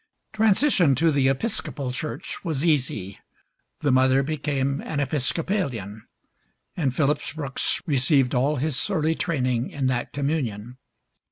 Transition 0.33 0.95
to 0.95 1.11
the 1.11 1.27
Episcopal 1.27 1.91
church 1.91 2.43
was 2.43 2.65
easy; 2.65 3.19
the 3.81 3.91
mother 3.91 4.23
became 4.23 4.81
an 4.81 4.99
Episcopalian, 4.99 6.07
and 6.75 6.95
Phillips 6.95 7.33
Brooks 7.33 7.83
received 7.85 8.33
all 8.33 8.55
his 8.55 8.89
early 8.89 9.13
training 9.13 9.69
in 9.69 9.85
that 9.85 10.11
communion. 10.11 10.79